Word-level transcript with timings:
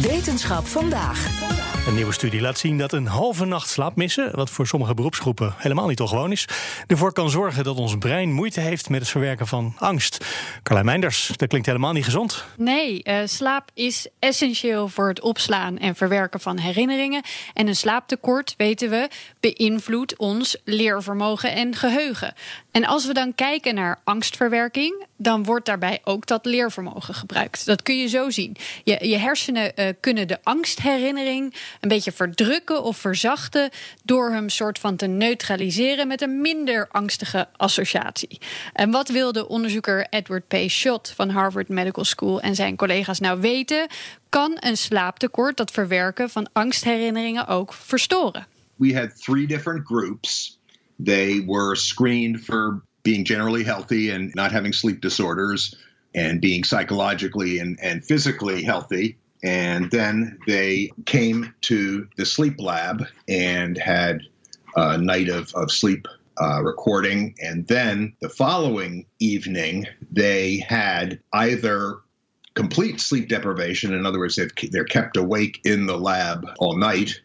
Wetenschap 0.00 0.66
vandaag. 0.66 1.61
Een 1.86 1.94
nieuwe 1.94 2.12
studie 2.12 2.40
laat 2.40 2.58
zien 2.58 2.78
dat 2.78 2.92
een 2.92 3.06
halve 3.06 3.44
nacht 3.44 3.68
slaap 3.68 3.96
missen, 3.96 4.36
wat 4.36 4.50
voor 4.50 4.66
sommige 4.66 4.94
beroepsgroepen 4.94 5.54
helemaal 5.56 5.88
niet 5.88 6.00
ongewoon 6.00 6.32
is, 6.32 6.48
ervoor 6.86 7.12
kan 7.12 7.30
zorgen 7.30 7.64
dat 7.64 7.76
ons 7.76 7.98
brein 7.98 8.32
moeite 8.32 8.60
heeft 8.60 8.88
met 8.88 9.00
het 9.00 9.10
verwerken 9.10 9.46
van 9.46 9.74
angst. 9.78 10.24
Carlijn 10.62 10.86
Meinders, 10.86 11.32
dat 11.36 11.48
klinkt 11.48 11.66
helemaal 11.66 11.92
niet 11.92 12.04
gezond. 12.04 12.44
Nee, 12.56 13.00
uh, 13.04 13.18
slaap 13.24 13.70
is 13.74 14.08
essentieel 14.18 14.88
voor 14.88 15.08
het 15.08 15.20
opslaan 15.20 15.78
en 15.78 15.94
verwerken 15.94 16.40
van 16.40 16.58
herinneringen. 16.58 17.22
En 17.54 17.66
een 17.66 17.76
slaaptekort, 17.76 18.54
weten 18.56 18.90
we, 18.90 19.08
beïnvloedt 19.40 20.16
ons 20.16 20.56
leervermogen 20.64 21.52
en 21.52 21.74
geheugen. 21.74 22.34
En 22.70 22.84
als 22.84 23.06
we 23.06 23.12
dan 23.12 23.34
kijken 23.34 23.74
naar 23.74 24.00
angstverwerking, 24.04 25.06
dan 25.16 25.44
wordt 25.44 25.66
daarbij 25.66 26.00
ook 26.04 26.26
dat 26.26 26.44
leervermogen 26.44 27.14
gebruikt. 27.14 27.66
Dat 27.66 27.82
kun 27.82 27.98
je 27.98 28.08
zo 28.08 28.30
zien. 28.30 28.56
Je, 28.84 29.08
je 29.08 29.16
hersenen 29.16 29.72
uh, 29.76 29.86
kunnen 30.00 30.28
de 30.28 30.38
angstherinnering 30.42 31.54
een 31.80 31.88
beetje 31.88 32.12
verdrukken 32.12 32.82
of 32.82 32.96
verzachten 32.96 33.70
door 34.04 34.30
hem 34.30 34.48
soort 34.48 34.78
van 34.78 34.96
te 34.96 35.06
neutraliseren 35.06 36.06
met 36.06 36.22
een 36.22 36.40
minder 36.40 36.88
angstige 36.90 37.48
associatie. 37.56 38.40
En 38.72 38.90
wat 38.90 39.08
wilde 39.08 39.48
onderzoeker 39.48 40.06
Edward 40.10 40.48
P. 40.48 40.54
Schott 40.66 41.12
van 41.16 41.28
Harvard 41.30 41.68
Medical 41.68 42.04
School 42.04 42.40
en 42.40 42.54
zijn 42.54 42.76
collega's 42.76 43.20
nou 43.20 43.40
weten? 43.40 43.86
Kan 44.28 44.56
een 44.60 44.76
slaaptekort 44.76 45.56
dat 45.56 45.70
verwerken 45.70 46.30
van 46.30 46.48
angstherinneringen 46.52 47.46
ook 47.46 47.72
verstoren? 47.72 48.46
We 48.76 48.94
had 48.94 49.22
three 49.22 49.46
different 49.46 49.86
groups. 49.86 50.58
They 51.04 51.44
were 51.46 51.76
screened 51.76 52.40
for 52.40 52.82
being 53.02 53.26
generally 53.26 53.64
healthy 53.64 54.12
and 54.12 54.34
not 54.34 54.50
having 54.50 54.74
sleep 54.74 55.00
disorders 55.00 55.76
and 56.12 56.40
being 56.40 56.64
psychologically 56.64 57.60
and 57.60 58.04
physically 58.04 58.64
healthy. 58.64 59.16
And 59.42 59.90
then 59.90 60.38
they 60.46 60.90
came 61.06 61.52
to 61.62 62.08
the 62.16 62.24
sleep 62.24 62.60
lab 62.60 63.04
and 63.28 63.76
had 63.76 64.22
a 64.76 64.98
night 64.98 65.28
of, 65.28 65.52
of 65.54 65.70
sleep 65.70 66.06
uh, 66.40 66.62
recording. 66.62 67.34
And 67.42 67.66
then 67.66 68.14
the 68.20 68.28
following 68.28 69.04
evening, 69.18 69.86
they 70.10 70.58
had 70.58 71.20
either 71.32 71.98
complete 72.54 73.00
sleep 73.00 73.28
deprivation, 73.28 73.94
in 73.94 74.06
other 74.06 74.18
words, 74.18 74.38
they're 74.70 74.84
kept 74.84 75.16
awake 75.16 75.60
in 75.64 75.86
the 75.86 75.98
lab 75.98 76.46
all 76.58 76.76
night, 76.76 77.20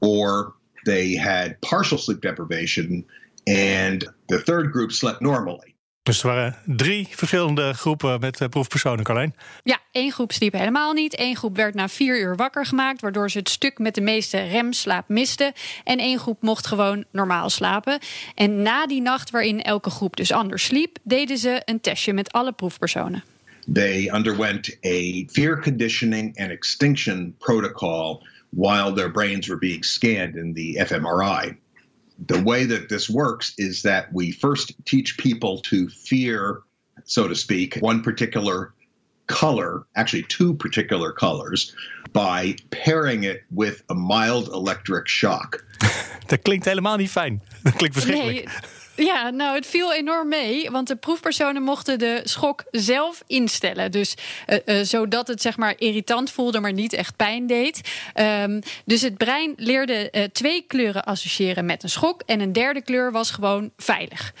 or 0.00 0.54
they 0.86 1.14
had 1.14 1.60
partial 1.60 1.98
sleep 1.98 2.20
deprivation, 2.20 3.04
and 3.46 4.04
the 4.28 4.38
third 4.40 4.72
group 4.72 4.92
slept 4.92 5.20
normally. 5.20 5.74
Dus 6.08 6.22
er 6.22 6.28
waren 6.28 6.56
drie 6.64 7.08
verschillende 7.10 7.74
groepen 7.74 8.20
met 8.20 8.40
uh, 8.40 8.48
proefpersonen, 8.48 9.04
Carlijn. 9.04 9.34
Ja, 9.62 9.78
één 9.92 10.12
groep 10.12 10.32
sliep 10.32 10.52
helemaal 10.52 10.92
niet. 10.92 11.20
Eén 11.20 11.36
groep 11.36 11.56
werd 11.56 11.74
na 11.74 11.88
vier 11.88 12.20
uur 12.20 12.36
wakker 12.36 12.66
gemaakt, 12.66 13.00
waardoor 13.00 13.30
ze 13.30 13.38
het 13.38 13.48
stuk 13.48 13.78
met 13.78 13.94
de 13.94 14.00
meeste 14.00 14.42
remslaap 14.42 15.08
misten. 15.08 15.52
En 15.84 15.98
één 15.98 16.18
groep 16.18 16.42
mocht 16.42 16.66
gewoon 16.66 17.04
normaal 17.12 17.50
slapen. 17.50 17.98
En 18.34 18.62
na 18.62 18.86
die 18.86 19.00
nacht, 19.00 19.30
waarin 19.30 19.62
elke 19.62 19.90
groep 19.90 20.16
dus 20.16 20.32
anders 20.32 20.64
sliep, 20.64 20.98
deden 21.02 21.38
ze 21.38 21.62
een 21.64 21.80
testje 21.80 22.12
met 22.12 22.32
alle 22.32 22.52
proefpersonen. 22.52 23.24
They 23.72 24.10
underwent 24.14 24.76
a 24.86 25.24
fear 25.26 25.62
conditioning 25.62 26.38
and 26.40 26.50
extinction 26.50 27.34
protocol 27.38 28.26
while 28.48 28.92
their 28.92 29.10
brains 29.10 29.46
were 29.46 29.58
being 29.58 29.84
scanned 29.84 30.36
in 30.36 30.54
the 30.54 30.84
fMRI. 30.86 31.56
The 32.26 32.42
way 32.42 32.64
that 32.64 32.88
this 32.88 33.08
works 33.08 33.54
is 33.58 33.82
that 33.82 34.12
we 34.12 34.32
first 34.32 34.72
teach 34.84 35.16
people 35.18 35.60
to 35.62 35.88
fear, 35.88 36.62
so 37.04 37.28
to 37.28 37.34
speak, 37.34 37.76
one 37.80 38.02
particular 38.02 38.74
color, 39.26 39.86
actually 39.94 40.24
two 40.24 40.54
particular 40.54 41.12
colors, 41.12 41.74
by 42.12 42.56
pairing 42.70 43.24
it 43.24 43.42
with 43.50 43.82
a 43.90 43.94
mild 43.94 44.48
electric 44.48 45.06
shock. 45.06 45.64
Dat 46.26 46.42
klinkt 46.42 46.64
helemaal 46.64 46.96
niet 46.96 47.10
fijn. 47.10 47.42
Dat 47.62 47.76
klinkt 47.76 47.96
verschrikkelijk. 47.96 48.44
Nee. 48.44 48.54
Ja, 49.04 49.30
nou, 49.30 49.54
het 49.54 49.66
viel 49.66 49.92
enorm 49.92 50.28
mee. 50.28 50.70
Want 50.70 50.88
de 50.88 50.96
proefpersonen 50.96 51.62
mochten 51.62 51.98
de 51.98 52.20
schok 52.24 52.64
zelf 52.70 53.22
instellen. 53.26 53.90
Dus 53.90 54.14
uh, 54.46 54.58
uh, 54.64 54.84
zodat 54.84 55.28
het 55.28 55.42
zeg 55.42 55.56
maar 55.56 55.74
irritant 55.78 56.30
voelde, 56.30 56.60
maar 56.60 56.72
niet 56.72 56.92
echt 56.92 57.16
pijn 57.16 57.46
deed. 57.46 57.80
Um, 58.14 58.60
dus 58.84 59.00
het 59.00 59.16
brein 59.16 59.52
leerde 59.56 60.08
uh, 60.12 60.22
twee 60.24 60.64
kleuren 60.66 61.04
associëren 61.04 61.64
met 61.64 61.82
een 61.82 61.88
schok. 61.88 62.22
En 62.26 62.40
een 62.40 62.52
derde 62.52 62.82
kleur 62.82 63.12
was 63.12 63.30
gewoon 63.30 63.70
veilig. 63.76 64.34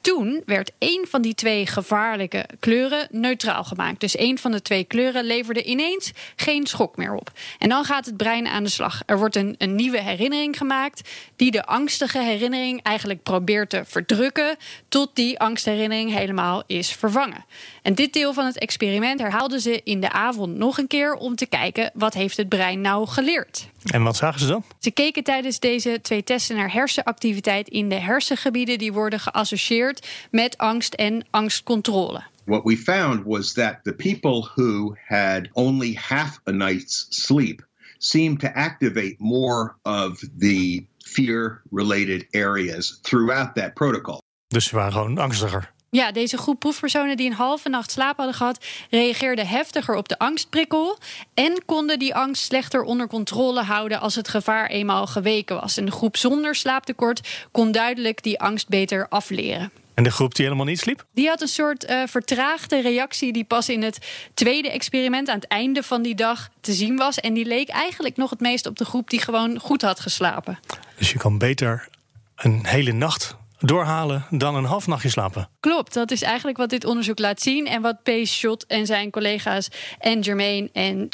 toen 0.00 0.42
werd 0.44 0.70
één 0.78 1.06
van 1.08 1.22
die 1.22 1.34
twee 1.34 1.66
gevaarlijke 1.66 2.46
kleuren 2.60 3.08
neutraal 3.10 3.64
gemaakt. 3.64 4.00
Dus 4.00 4.16
één 4.16 4.38
van 4.38 4.50
de 4.50 4.62
twee 4.62 4.84
kleuren 4.84 5.24
leverde 5.24 5.62
ineens 5.62 6.12
geen 6.36 6.66
schok 6.66 6.96
meer 6.96 7.14
op. 7.14 7.30
En 7.58 7.68
dan 7.68 7.84
gaat 7.84 8.06
het 8.06 8.16
brein 8.16 8.46
aan 8.46 8.64
de 8.64 8.70
slag. 8.70 9.02
Er 9.06 9.18
wordt 9.18 9.36
een, 9.36 9.54
een 9.58 9.74
nieuwe 9.74 10.00
herinnering 10.00 10.56
gemaakt. 10.56 11.08
die 11.36 11.50
de 11.50 11.64
angstige 11.64 12.18
herinnering 12.18 12.82
eigenlijk 12.82 13.22
probeert 13.22 13.70
te 13.70 13.84
verdrukken 13.96 14.56
tot 14.88 15.10
die 15.14 15.38
angstherinnering 15.38 16.12
helemaal 16.12 16.62
is 16.66 16.92
vervangen. 16.92 17.44
En 17.82 17.94
dit 17.94 18.12
deel 18.12 18.32
van 18.32 18.44
het 18.44 18.58
experiment 18.58 19.20
herhaalden 19.20 19.60
ze 19.60 19.80
in 19.84 20.00
de 20.00 20.12
avond 20.12 20.56
nog 20.56 20.78
een 20.78 20.86
keer 20.86 21.14
om 21.14 21.34
te 21.34 21.46
kijken 21.46 21.90
wat 21.94 22.14
heeft 22.14 22.36
het 22.36 22.48
brein 22.48 22.80
nou 22.80 23.06
geleerd. 23.06 23.68
En 23.84 24.02
wat 24.02 24.16
zagen 24.16 24.40
ze 24.40 24.46
dan? 24.46 24.64
Ze 24.78 24.90
keken 24.90 25.24
tijdens 25.24 25.58
deze 25.58 25.98
twee 26.02 26.24
testen 26.24 26.56
naar 26.56 26.72
hersenactiviteit 26.72 27.68
in 27.68 27.88
de 27.88 28.00
hersengebieden 28.00 28.78
die 28.78 28.92
worden 28.92 29.20
geassocieerd 29.20 30.06
met 30.30 30.58
angst 30.58 30.94
en 30.94 31.26
angstcontrole. 31.30 32.22
What 32.44 32.64
we 32.64 32.76
found 32.76 33.24
was 33.24 33.52
that 33.52 33.78
the 33.82 33.92
people 33.92 34.48
who 34.54 34.96
had 35.06 35.48
only 35.52 35.94
half 35.94 36.40
a 36.48 36.50
night's 36.50 37.06
sleep 37.08 37.66
seemed 37.98 38.40
to 38.40 38.48
activate 38.48 39.14
more 39.18 39.74
of 39.82 40.22
the 40.38 40.84
fear 41.06 41.62
related 41.70 42.26
areas 42.30 42.98
throughout 43.02 43.54
that 43.54 43.74
protocol. 43.74 44.22
Dus 44.48 44.64
ze 44.64 44.74
waren 44.76 44.92
gewoon 44.92 45.18
angstiger. 45.18 45.74
Ja, 45.90 46.12
deze 46.12 46.36
groep 46.36 46.58
proefpersonen 46.58 47.16
die 47.16 47.26
een 47.26 47.36
halve 47.36 47.68
nacht 47.68 47.90
slaap 47.90 48.16
hadden 48.16 48.34
gehad, 48.34 48.64
reageerden 48.90 49.46
heftiger 49.46 49.94
op 49.94 50.08
de 50.08 50.18
angstprikkel 50.18 50.98
en 51.34 51.62
konden 51.64 51.98
die 51.98 52.14
angst 52.14 52.44
slechter 52.44 52.82
onder 52.82 53.08
controle 53.08 53.62
houden 53.62 54.00
als 54.00 54.14
het 54.14 54.28
gevaar 54.28 54.66
eenmaal 54.66 55.06
geweken 55.06 55.60
was. 55.60 55.76
En 55.76 55.84
de 55.84 55.90
groep 55.90 56.16
zonder 56.16 56.54
slaaptekort 56.54 57.46
kon 57.52 57.72
duidelijk 57.72 58.22
die 58.22 58.40
angst 58.40 58.68
beter 58.68 59.08
afleren. 59.08 59.72
En 59.96 60.02
de 60.02 60.10
groep 60.10 60.34
die 60.34 60.44
helemaal 60.44 60.66
niet 60.66 60.78
sliep? 60.78 61.06
Die 61.14 61.28
had 61.28 61.40
een 61.40 61.48
soort 61.48 61.90
uh, 61.90 62.02
vertraagde 62.06 62.80
reactie 62.80 63.32
die 63.32 63.44
pas 63.44 63.68
in 63.68 63.82
het 63.82 63.98
tweede 64.34 64.70
experiment 64.70 65.28
aan 65.28 65.34
het 65.34 65.48
einde 65.48 65.82
van 65.82 66.02
die 66.02 66.14
dag 66.14 66.48
te 66.60 66.72
zien 66.72 66.96
was. 66.96 67.20
En 67.20 67.34
die 67.34 67.44
leek 67.44 67.68
eigenlijk 67.68 68.16
nog 68.16 68.30
het 68.30 68.40
meest 68.40 68.66
op 68.66 68.76
de 68.76 68.84
groep 68.84 69.10
die 69.10 69.20
gewoon 69.20 69.58
goed 69.58 69.82
had 69.82 70.00
geslapen. 70.00 70.58
Dus 70.98 71.12
je 71.12 71.18
kan 71.18 71.38
beter 71.38 71.88
een 72.36 72.66
hele 72.66 72.92
nacht 72.92 73.36
doorhalen 73.58 74.26
dan 74.30 74.54
een 74.54 74.64
half 74.64 74.86
nachtje 74.86 75.08
slapen. 75.08 75.48
Klopt, 75.66 75.94
dat 75.94 76.10
is 76.10 76.22
eigenlijk 76.22 76.56
wat 76.56 76.70
dit 76.70 76.84
onderzoek 76.84 77.18
laat 77.18 77.40
zien. 77.40 77.66
En 77.66 77.82
wat 77.82 78.02
P. 78.02 78.10
Schott 78.22 78.66
en 78.66 78.86
zijn 78.86 79.10
collega's 79.10 79.68
en 79.98 80.24
Germain 80.24 80.70
en 80.72 81.08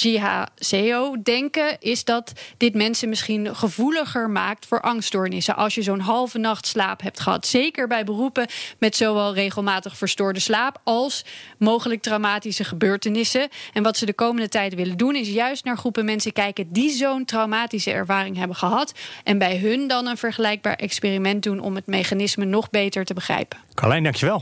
Seo 0.56 1.22
denken... 1.22 1.80
is 1.80 2.04
dat 2.04 2.32
dit 2.56 2.74
mensen 2.74 3.08
misschien 3.08 3.56
gevoeliger 3.56 4.30
maakt 4.30 4.66
voor 4.66 4.80
angststoornissen... 4.80 5.56
als 5.56 5.74
je 5.74 5.82
zo'n 5.82 6.00
halve 6.00 6.38
nacht 6.38 6.66
slaap 6.66 7.02
hebt 7.02 7.20
gehad. 7.20 7.46
Zeker 7.46 7.88
bij 7.88 8.04
beroepen 8.04 8.46
met 8.78 8.96
zowel 8.96 9.34
regelmatig 9.34 9.96
verstoorde 9.96 10.40
slaap... 10.40 10.80
als 10.84 11.24
mogelijk 11.58 12.02
traumatische 12.02 12.64
gebeurtenissen. 12.64 13.48
En 13.72 13.82
wat 13.82 13.96
ze 13.96 14.06
de 14.06 14.14
komende 14.14 14.48
tijd 14.48 14.74
willen 14.74 14.96
doen... 14.96 15.16
is 15.16 15.28
juist 15.28 15.64
naar 15.64 15.76
groepen 15.76 16.04
mensen 16.04 16.32
kijken 16.32 16.72
die 16.72 16.90
zo'n 16.90 17.24
traumatische 17.24 17.90
ervaring 17.90 18.36
hebben 18.36 18.56
gehad... 18.56 18.92
en 19.24 19.38
bij 19.38 19.58
hun 19.58 19.88
dan 19.88 20.06
een 20.06 20.16
vergelijkbaar 20.16 20.76
experiment 20.76 21.42
doen 21.42 21.60
om 21.60 21.74
het 21.74 21.86
mechanisme 21.86 22.44
nog 22.44 22.70
beter 22.70 23.04
te 23.04 23.14
begrijpen. 23.14 23.58
Carlijn, 23.74 24.02
dankjewel. 24.02 24.41